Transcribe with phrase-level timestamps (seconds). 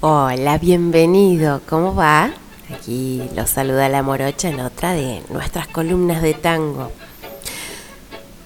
[0.00, 2.30] Hola, bienvenido, ¿cómo va?
[2.72, 6.92] Aquí los saluda la morocha en otra de nuestras columnas de tango.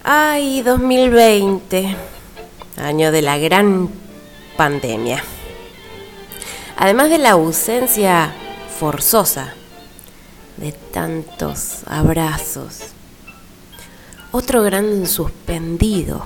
[0.02, 1.94] Ay, 2020,
[2.78, 3.90] año de la gran
[4.56, 5.22] pandemia.
[6.78, 8.32] Además de la ausencia
[8.78, 9.52] forzosa
[10.56, 12.94] de tantos abrazos,
[14.30, 16.24] otro gran suspendido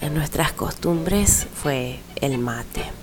[0.00, 2.99] en nuestras costumbres fue el mate.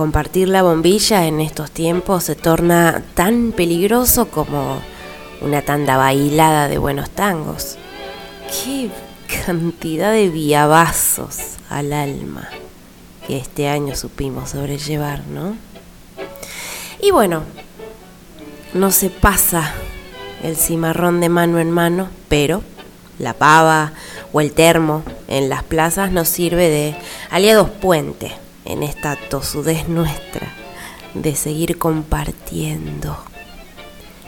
[0.00, 4.80] Compartir la bombilla en estos tiempos se torna tan peligroso como
[5.42, 7.76] una tanda bailada de buenos tangos.
[8.48, 8.88] ¡Qué
[9.44, 12.48] cantidad de viabazos al alma
[13.26, 15.54] que este año supimos sobrellevar, ¿no?
[17.02, 17.42] Y bueno,
[18.72, 19.74] no se pasa
[20.42, 22.62] el cimarrón de mano en mano, pero
[23.18, 23.92] la pava
[24.32, 26.96] o el termo en las plazas nos sirve de
[27.30, 28.32] aliados puente
[28.70, 30.52] en esta tosudez nuestra
[31.14, 33.16] de seguir compartiendo.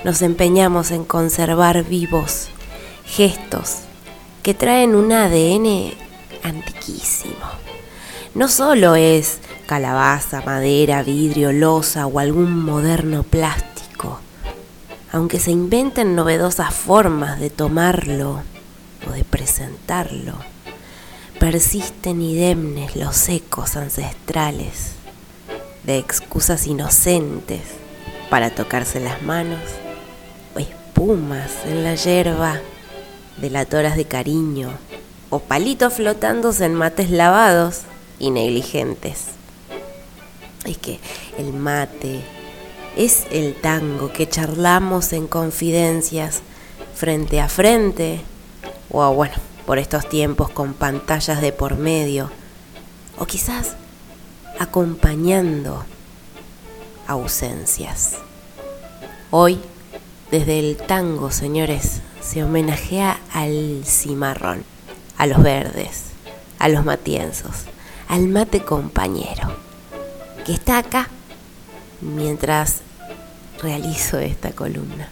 [0.04, 2.48] Nos empeñamos en conservar vivos
[3.06, 3.82] gestos
[4.42, 5.92] que traen un ADN
[6.42, 7.46] antiquísimo.
[8.34, 14.18] No solo es calabaza, madera, vidrio, losa o algún moderno plástico,
[15.12, 18.42] aunque se inventen novedosas formas de tomarlo
[19.06, 20.51] o de presentarlo
[21.42, 24.92] persisten idemnes los ecos ancestrales
[25.82, 27.62] de excusas inocentes
[28.30, 29.58] para tocarse las manos
[30.54, 32.60] o espumas en la hierba
[33.38, 34.70] de latoras de cariño
[35.30, 37.80] o palitos flotándose en mates lavados
[38.20, 39.24] y negligentes.
[40.64, 41.00] Es que
[41.38, 42.20] el mate
[42.96, 46.40] es el tango que charlamos en confidencias
[46.94, 48.20] frente a frente
[48.92, 49.34] o bueno,
[49.66, 52.30] por estos tiempos con pantallas de por medio,
[53.18, 53.76] o quizás
[54.58, 55.84] acompañando
[57.06, 58.18] ausencias.
[59.30, 59.60] Hoy,
[60.30, 64.64] desde el tango, señores, se homenajea al cimarrón,
[65.18, 66.04] a los verdes,
[66.58, 67.64] a los matienzos,
[68.08, 69.56] al mate compañero,
[70.44, 71.08] que está acá
[72.00, 72.80] mientras
[73.60, 75.08] realizo esta columna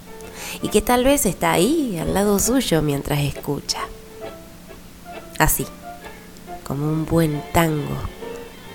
[0.63, 3.79] y que tal vez está ahí al lado suyo mientras escucha.
[5.41, 5.67] Así,
[6.67, 7.97] como un buen tango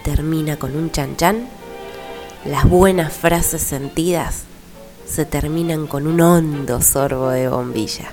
[0.04, 1.48] termina con un chan chan,
[2.44, 4.46] las buenas frases sentidas
[5.08, 8.12] se terminan con un hondo sorbo de bombilla.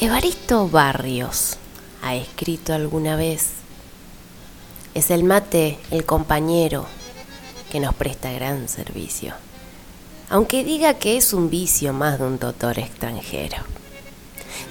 [0.00, 1.56] Evaristo Barrios
[2.02, 3.48] ha escrito alguna vez,
[4.94, 6.86] es el mate el compañero
[7.72, 9.34] que nos presta gran servicio
[10.30, 13.58] aunque diga que es un vicio más de un doctor extranjero.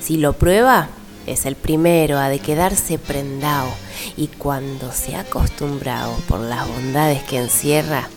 [0.02, 0.90] Si lo prueba,
[1.26, 3.70] es el primero a de quedarse prendado
[4.18, 8.10] y cuando se ha acostumbrado por las bondades que encierra,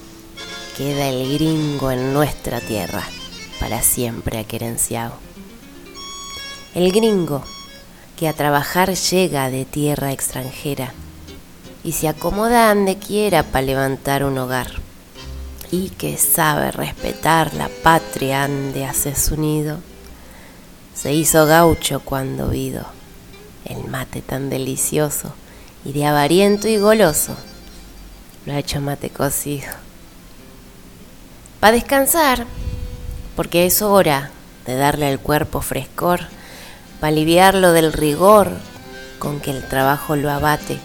[0.77, 3.03] queda el gringo en nuestra tierra,
[3.61, 5.15] para siempre aquerenciado.
[6.75, 7.43] El gringo
[8.17, 10.93] que a trabajar llega de tierra extranjera
[11.85, 14.86] y se acomoda donde quiera para levantar un hogar
[15.71, 19.78] y que sabe respetar la patria ande hace su nido,
[20.94, 22.87] se hizo gaucho cuando vido
[23.65, 25.34] el mate tan delicioso
[25.84, 27.37] y de avariento y goloso,
[28.44, 29.69] lo ha hecho mate cocido.
[31.60, 32.47] Para descansar,
[33.34, 34.31] porque es hora
[34.66, 36.21] de darle al cuerpo frescor,
[37.00, 38.53] para aliviarlo del rigor
[39.19, 40.78] con que el trabajo lo abate,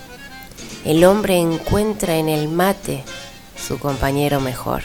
[0.85, 3.03] el hombre encuentra en el mate
[3.65, 4.83] su compañero mejor.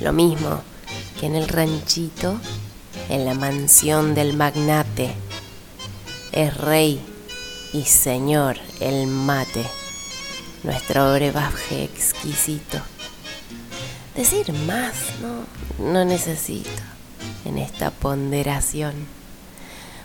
[0.00, 0.60] Lo mismo
[1.18, 2.38] que en el ranchito,
[3.08, 5.14] en la mansión del magnate,
[6.32, 7.00] es rey
[7.72, 9.64] y señor el mate,
[10.62, 12.78] nuestro brebaje exquisito.
[14.14, 16.82] Decir más no, no necesito
[17.44, 18.94] en esta ponderación,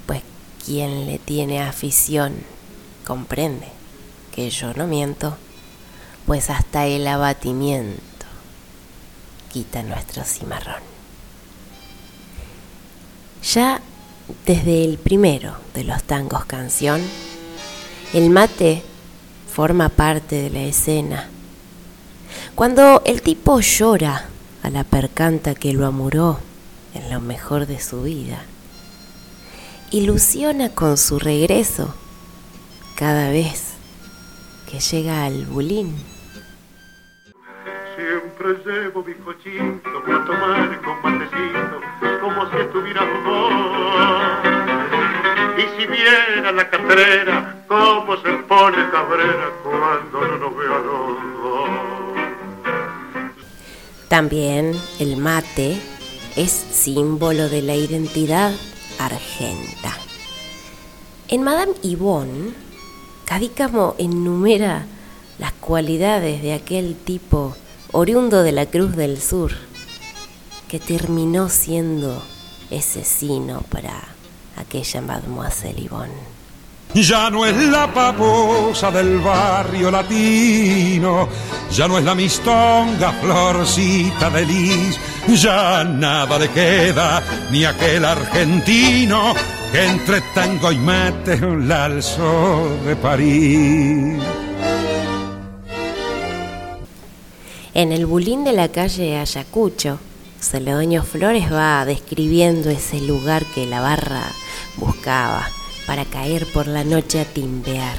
[0.05, 0.21] pues
[0.63, 2.33] quien le tiene afición
[3.05, 3.67] comprende
[4.31, 5.37] que yo no miento
[6.25, 8.01] pues hasta el abatimiento
[9.51, 10.81] quita nuestro cimarrón.
[13.43, 13.81] Ya
[14.45, 17.01] desde el primero de los tangos canción,
[18.13, 18.81] el mate
[19.53, 21.29] forma parte de la escena.
[22.55, 24.25] Cuando el tipo llora
[24.63, 26.39] a la percanta que lo amuró
[26.93, 28.43] en lo mejor de su vida,
[29.91, 31.93] ilusiona con su regreso
[32.95, 33.61] cada vez
[34.71, 36.12] que llega al bulín
[38.43, 41.79] Siempre llevo mi cochito para tomar con matecito,
[42.19, 43.53] como si estuviera vos.
[45.57, 51.07] Y si buena la catrera, cómo se pone cabrera cuando no nos ve a los
[51.41, 51.69] dos.
[54.09, 55.79] También el mate
[56.35, 58.51] es símbolo de la identidad
[58.99, 59.95] argenta.
[61.29, 62.51] En Madame Yvonne,
[63.23, 64.85] Cadícamo enumera
[65.39, 67.55] las cualidades de aquel tipo
[67.93, 69.51] oriundo de la Cruz del Sur,
[70.67, 72.21] que terminó siendo
[72.75, 73.93] asesino para
[74.57, 76.33] aquella Mademoiselle Yvonne.
[76.95, 81.27] Ya no es la paposa del barrio latino,
[81.71, 84.99] ya no es la mistonga florcita de lis,
[85.41, 89.33] ya nada le queda ni aquel argentino
[89.71, 94.21] que entre tango y mate la alzó de París.
[97.75, 99.97] En el bulín de la calle Ayacucho,
[100.39, 104.31] Celedonio Flores va describiendo ese lugar que la barra
[104.77, 105.49] buscaba
[105.87, 107.97] para caer por la noche a timbear.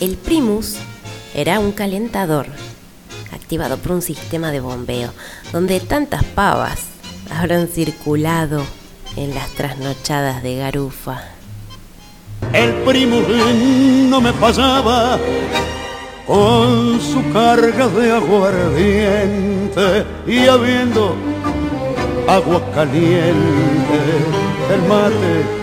[0.00, 0.76] El primus
[1.34, 2.46] era un calentador
[3.34, 5.12] activado por un sistema de bombeo,
[5.52, 6.86] donde tantas pavas
[7.30, 8.64] habrán circulado
[9.14, 11.22] en las trasnochadas de Garufa.
[12.54, 13.28] El primus
[14.08, 15.18] no me pasaba
[16.26, 21.14] con su carga de aguardiente y habiendo
[22.28, 23.98] agua caliente,
[24.72, 25.60] el mate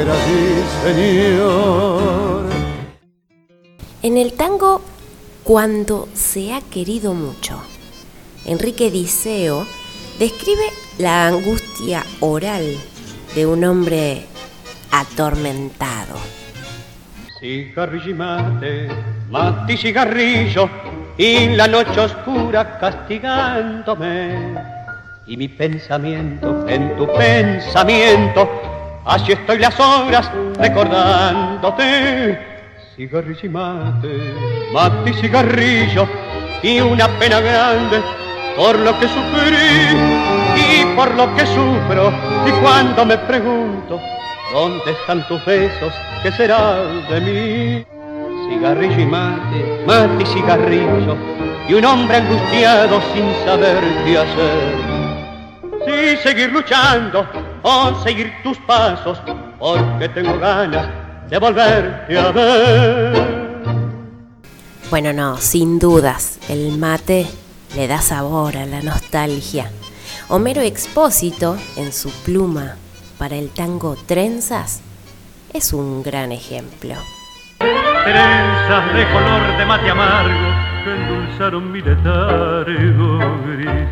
[0.00, 0.14] era
[0.84, 2.46] señor.
[4.02, 4.80] En el tango,
[5.44, 7.60] cuando se ha querido mucho,
[8.44, 9.66] Enrique Diceo
[10.18, 12.64] describe la angustia oral
[13.34, 14.26] de un hombre
[14.90, 16.16] atormentado.
[17.38, 18.88] Cigarrillo y mate,
[19.30, 20.70] mate y cigarrillo,
[21.18, 24.54] y la noche oscura castigándome.
[25.26, 28.48] Y mi pensamiento en tu pensamiento
[29.06, 30.28] Así estoy las horas
[30.58, 32.36] recordándote.
[32.96, 34.34] Cigarrillo y mate,
[34.72, 36.08] mate y cigarrillo,
[36.60, 38.02] y una pena grande
[38.56, 39.94] por lo que sufrí
[40.56, 42.12] y por lo que sufro.
[42.46, 44.00] Y cuando me pregunto,
[44.52, 45.92] ¿dónde están tus besos?
[46.22, 47.86] ¿Qué será de mí?
[48.48, 51.16] Cigarrillo y mate, mate y cigarrillo,
[51.68, 54.96] y un hombre angustiado sin saber qué hacer.
[55.84, 57.26] Sí, seguir luchando
[57.62, 59.18] o seguir tus pasos,
[59.58, 60.88] porque tengo ganas
[61.28, 63.56] de volverte a ver.
[64.90, 67.26] Bueno, no, sin dudas, el mate
[67.74, 69.70] le da sabor a la nostalgia.
[70.28, 72.76] Homero Expósito, en su pluma
[73.18, 74.80] para el tango Trenzas,
[75.52, 76.94] es un gran ejemplo.
[77.58, 83.88] Trenzas de color de mate amargo que endulzaron mi letargo gris.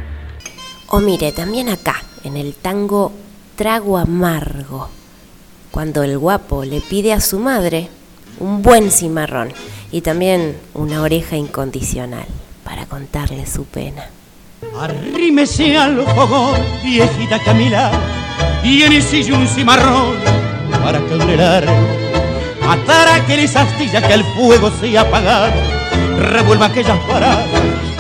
[0.88, 3.12] O mire, también acá, en el tango
[3.56, 4.88] trago amargo,
[5.70, 7.88] cuando el guapo le pide a su madre
[8.38, 9.53] un buen cimarrón
[9.91, 12.27] y también una oreja incondicional
[12.65, 14.05] para contarle su pena.
[14.78, 17.90] Arrímese al fogón, viejita Camila,
[18.62, 20.16] y en ese un cimarrón
[20.82, 21.72] para que dure largo.
[22.66, 25.52] Matar a aquel astilla que el fuego se ha apagado,
[26.19, 27.46] revuelva aquellas paradas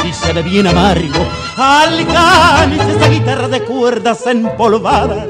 [0.08, 1.26] y se ve bien amargo.
[1.56, 5.28] Alcance esa guitarra de cuerdas empolvadas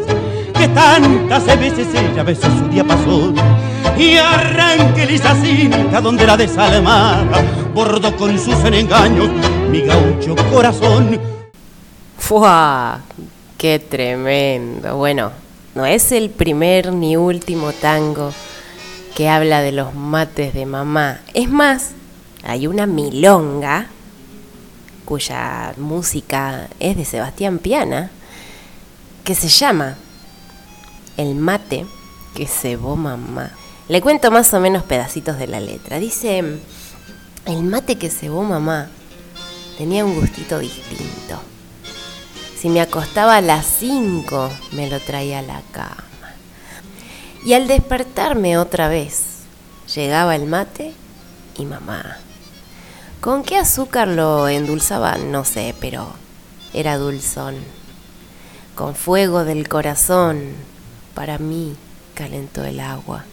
[0.57, 3.33] que tantas veces ella besó su día pasó
[3.99, 7.25] y arranque esa cinta donde la desalmada
[7.75, 9.29] bordo con sus engaños
[9.71, 11.21] mi gaucho corazón.
[12.19, 13.01] ¡Fua!
[13.59, 14.97] ¡Qué tremendo!
[14.97, 15.33] Bueno,
[15.75, 18.33] no es el primer ni último tango
[19.15, 21.21] que habla de los mates de mamá.
[21.35, 21.91] Es más,
[22.43, 23.89] hay una milonga
[25.05, 28.11] cuya música es de Sebastián Piana,
[29.23, 29.97] que se llama
[31.17, 31.87] El mate
[32.35, 33.51] que cebó mamá.
[33.89, 35.99] Le cuento más o menos pedacitos de la letra.
[35.99, 36.43] Dice,
[37.47, 38.89] el mate que cebó mamá
[39.77, 41.41] tenía un gustito distinto.
[42.59, 46.05] Si me acostaba a las 5, me lo traía a la cama.
[47.45, 49.41] Y al despertarme otra vez,
[49.95, 50.95] llegaba el mate
[51.59, 52.17] y mamá.
[53.21, 55.17] ¿Con qué azúcar lo endulzaba?
[55.19, 56.13] No sé, pero
[56.73, 57.57] era dulzón.
[58.75, 60.55] Con fuego del corazón,
[61.15, 61.77] para mí
[62.15, 63.25] calentó el agua.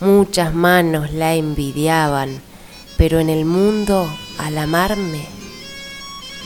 [0.00, 2.40] Muchas manos la envidiaban,
[2.96, 5.26] pero en el mundo, al amarme,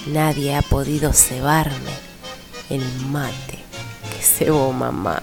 [0.07, 1.93] nadie ha podido cebarme
[2.71, 3.59] el mate
[4.15, 5.23] que cebó mamá.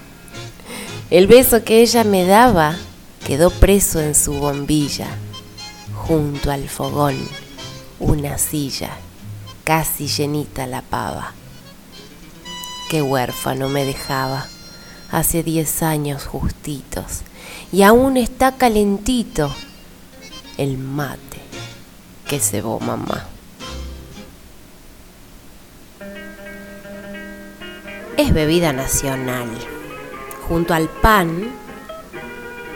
[1.10, 2.76] El beso que ella me daba
[3.26, 5.08] quedó preso en su bombilla
[5.94, 7.16] junto al fogón
[7.98, 8.90] una silla,
[9.64, 11.34] casi llenita la pava.
[12.88, 14.46] Qué huérfano me dejaba,
[15.10, 17.20] hace diez años justitos
[17.72, 19.52] y aún está calentito
[20.56, 21.38] el mate
[22.26, 23.29] que cebó mamá.
[28.20, 29.48] Es bebida nacional.
[30.46, 31.50] Junto al pan,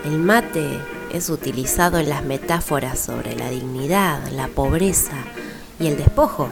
[0.06, 0.80] el mate
[1.12, 5.12] es utilizado en las metáforas sobre la dignidad, la pobreza
[5.78, 6.48] y el despojo.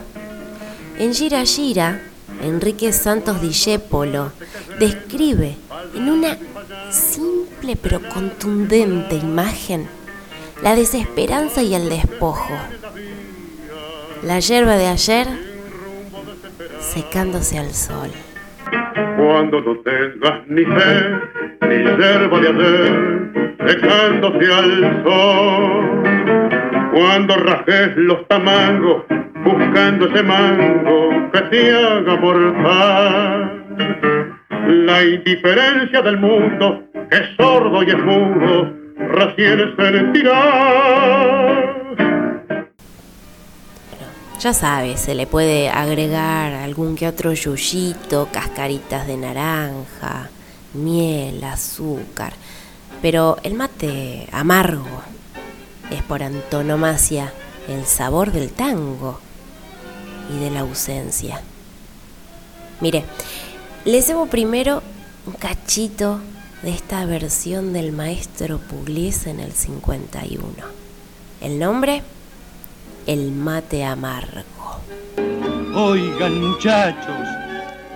[0.99, 2.03] En Gira Gira,
[2.43, 4.31] Enrique Santos Discépolo
[4.79, 5.57] describe
[5.95, 6.37] en una
[6.91, 9.87] simple pero contundente imagen
[10.61, 12.53] la desesperanza y el despojo.
[14.21, 15.27] La hierba de ayer
[16.93, 18.11] secándose al sol.
[19.17, 21.19] Cuando no tengas ni fe,
[21.67, 23.31] ni hierba de ayer,
[23.67, 26.03] secándose al sol.
[26.93, 29.03] Cuando rajes los tamangos,
[29.43, 33.63] buscando ese mango que te haga mortal.
[34.67, 41.52] La indiferencia del mundo, es sordo y es mudo, recién sentirá.
[44.43, 50.29] Ya sabes, se le puede agregar algún que otro yuyito, cascaritas de naranja,
[50.73, 52.33] miel, azúcar.
[53.01, 55.01] Pero el mate amargo
[55.91, 57.31] es por antonomasia
[57.69, 59.17] el sabor del tango
[60.29, 61.41] y de la ausencia.
[62.81, 63.05] Mire,
[63.85, 64.83] les debo primero
[65.25, 66.19] un cachito
[66.63, 70.43] de esta versión del maestro Pugliese en el 51.
[71.39, 72.03] El nombre,
[73.05, 74.43] El mate amargo.
[75.75, 77.27] Oigan muchachos,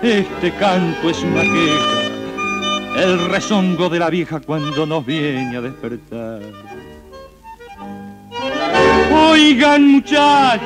[0.02, 6.42] este canto es una queja, el rezongo de la vieja cuando nos viene a despertar.
[9.30, 10.62] Oigan muchachos,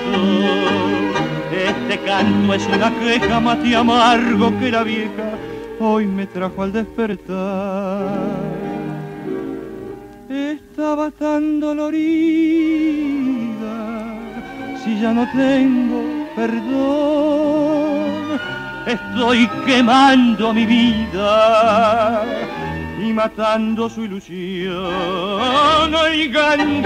[1.52, 5.32] este canto es una queja mate amargo que la vieja
[5.82, 8.42] hoy me trajo al despertar.
[10.30, 11.92] Estaba tan dolorida,
[14.84, 17.82] si ya no tengo perdón,
[18.86, 22.24] estoy quemando mi vida
[23.00, 25.94] y matando su ilusión.
[25.94, 26.84] Oigan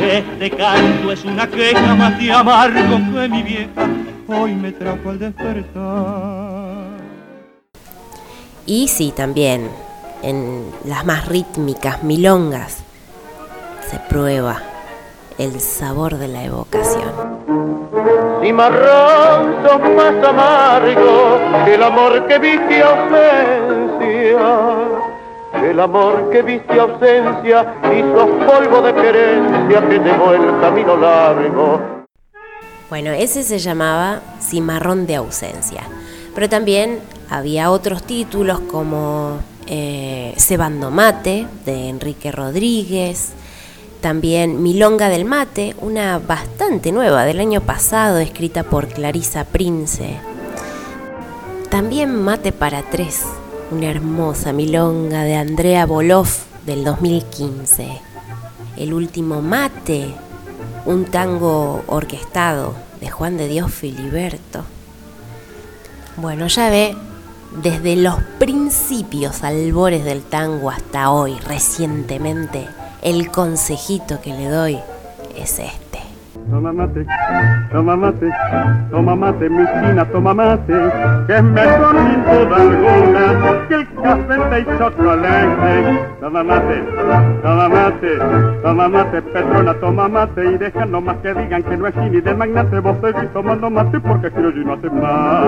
[0.00, 3.86] este canto es una queja más de amargo que mi vieja
[4.28, 7.00] hoy me trajo al despertar.
[8.66, 9.68] Y sí, también
[10.22, 12.78] en las más rítmicas milongas
[13.90, 14.69] se prueba
[15.40, 17.10] el sabor de la evocación.
[18.42, 24.38] Cimarrón sos más amargo que el amor que viste ausencia.
[25.64, 31.80] El amor que viste ausencia y sos polvo de querencia que llevó el camino largo.
[32.90, 35.84] Bueno, ese se llamaba Cimarrón de ausencia.
[36.34, 43.32] Pero también había otros títulos como eh, Cebando Mate de Enrique Rodríguez,
[44.00, 50.18] también Milonga del Mate, una bastante nueva del año pasado, escrita por Clarisa Prince.
[51.68, 53.22] También Mate para Tres,
[53.70, 57.88] una hermosa milonga de Andrea Boloff del 2015.
[58.76, 60.14] El último Mate,
[60.86, 64.64] un tango orquestado de Juan de Dios Filiberto.
[66.16, 66.96] Bueno, ya ve,
[67.62, 72.66] desde los principios albores del tango hasta hoy, recientemente,
[73.02, 74.78] el consejito que le doy
[75.36, 76.00] es este.
[76.50, 77.06] Toma mate,
[77.70, 78.28] toma mate,
[78.90, 80.72] toma mate, mi china, toma mate,
[81.26, 85.98] que es mejor sin duda alguna que el café y chocolate.
[86.20, 86.82] Toma mate,
[87.42, 88.18] toma mate,
[88.62, 92.36] toma mate, Petrona, toma mate y deja nomás que digan que no es ni del
[92.36, 92.80] magnate.
[92.80, 95.44] Vos seguís tomando mate porque quiero yo no hace más.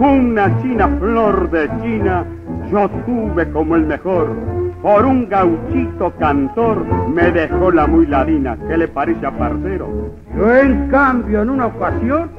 [0.00, 2.24] Una china flor de china,
[2.70, 8.56] yo tuve como el mejor por un gauchito cantor me dejó la muy ladina.
[8.68, 9.88] ¿Qué le parece a parcero?
[10.36, 12.30] Yo en cambio en una ocasión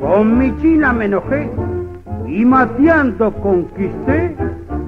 [0.00, 1.50] con mi china me enojé
[2.26, 4.36] y mateando conquisté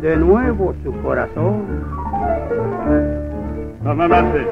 [0.01, 2.00] de nuevo su corazón.
[3.83, 4.47] Toma mate,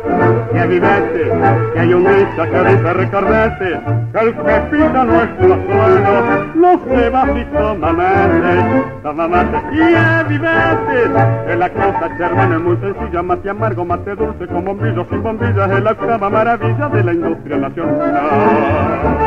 [0.51, 1.31] que avivate,
[1.75, 3.81] que hay un esa cabeza recordate,
[4.11, 9.95] que el que pisa nuestro suelo no se va si toma mate, toma mate y
[9.95, 11.11] avivate,
[11.47, 15.71] que la cosa hermano es muy sencilla, mate amargo, mate dulce con bombillos sin bombillas,
[15.73, 19.18] es la octava maravilla de la industria nacional.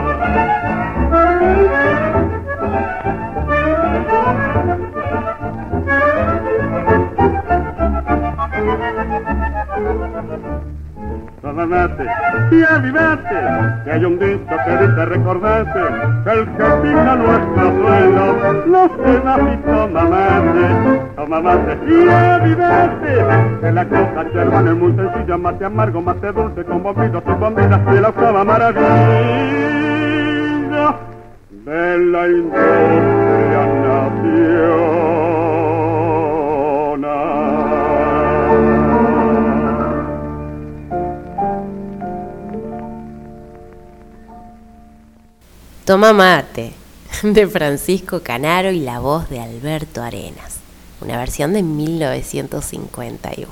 [11.72, 13.38] Y avivate,
[13.86, 15.80] que hay un dicho que dice recordate,
[16.25, 18.25] que el que pica nuestro suelo,
[19.06, 20.66] se va y toma mate,
[21.16, 23.13] toma mate, y avivate,
[23.62, 27.32] que la cosa que hermano es muy sencilla, mate amargo, mate dulce, con bombitos y
[27.32, 28.92] bombinas, y la octava maravilla
[31.51, 33.30] de la industria
[45.91, 46.71] Toma mate,
[47.21, 50.60] de Francisco Canaro y la voz de Alberto Arenas,
[51.01, 53.51] una versión de 1951.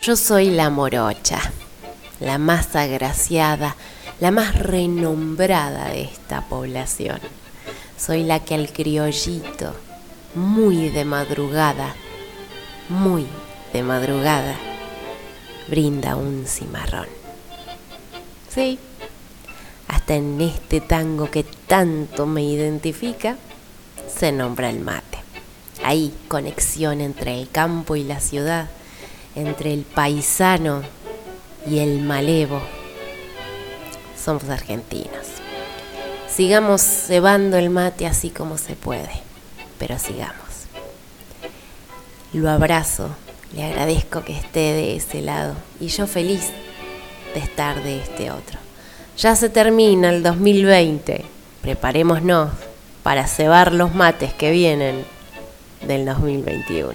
[0.00, 1.40] Yo soy la morocha,
[2.20, 3.74] la más agraciada,
[4.20, 7.18] la más renombrada de esta población.
[7.96, 9.74] Soy la que al criollito,
[10.36, 11.96] muy de madrugada,
[12.88, 13.26] muy
[13.72, 14.54] de madrugada,
[15.68, 17.06] brinda un cimarrón.
[18.52, 18.78] Sí,
[19.88, 23.36] hasta en este tango que tanto me identifica,
[24.08, 25.18] se nombra el mate.
[25.84, 28.68] Hay conexión entre el campo y la ciudad,
[29.34, 30.82] entre el paisano
[31.66, 32.60] y el malevo.
[34.22, 35.26] Somos argentinos.
[36.28, 39.22] Sigamos cebando el mate así como se puede,
[39.78, 40.34] pero sigamos.
[42.32, 43.08] Lo abrazo,
[43.54, 46.50] le agradezco que esté de ese lado y yo feliz
[47.34, 48.58] de estar de este otro.
[49.16, 51.24] Ya se termina el 2020,
[51.62, 52.50] preparémonos
[53.02, 55.04] para cebar los mates que vienen
[55.86, 56.92] del 2021.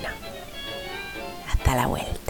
[1.51, 2.22] Hasta la vuelta.